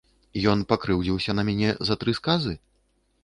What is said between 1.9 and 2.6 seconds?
тры сказы?